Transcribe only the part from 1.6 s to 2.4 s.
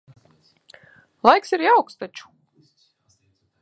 jauks taču.